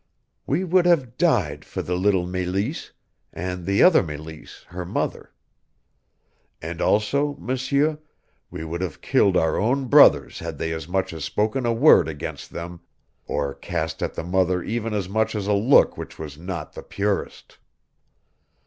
We 0.47 0.63
would 0.63 0.87
have 0.87 1.15
died 1.15 1.63
for 1.63 1.83
the 1.83 1.93
little 1.95 2.25
Meleese, 2.25 2.89
and 3.31 3.67
the 3.67 3.83
other 3.83 4.01
Meleese, 4.01 4.63
her 4.69 4.83
mother. 4.83 5.31
And 6.59 6.81
also, 6.81 7.35
M'seur, 7.35 7.99
we 8.49 8.65
would 8.65 8.81
have 8.81 9.01
killed 9.01 9.37
our 9.37 9.57
own 9.59 9.85
brothers 9.89 10.39
had 10.39 10.57
they 10.57 10.71
as 10.73 10.87
much 10.87 11.13
as 11.13 11.23
spoken 11.23 11.67
a 11.67 11.71
word 11.71 12.07
against 12.07 12.49
them 12.49 12.81
or 13.27 13.53
cast 13.53 14.01
at 14.01 14.15
the 14.15 14.23
mother 14.23 14.63
even 14.63 14.95
as 14.95 15.07
much 15.07 15.35
as 15.35 15.45
a 15.45 15.53
look 15.53 15.99
which 15.99 16.17
was 16.17 16.35
not 16.35 16.73
the 16.73 16.81
purest. 16.81 17.59